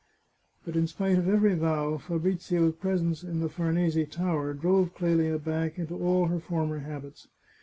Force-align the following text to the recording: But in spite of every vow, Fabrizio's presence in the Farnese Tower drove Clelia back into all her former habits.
But 0.65 0.75
in 0.75 0.87
spite 0.87 1.19
of 1.19 1.29
every 1.29 1.53
vow, 1.53 1.99
Fabrizio's 1.99 2.73
presence 2.73 3.21
in 3.21 3.39
the 3.39 3.49
Farnese 3.49 4.09
Tower 4.09 4.51
drove 4.55 4.95
Clelia 4.95 5.37
back 5.37 5.77
into 5.77 5.93
all 5.95 6.25
her 6.25 6.39
former 6.39 6.79
habits. 6.79 7.27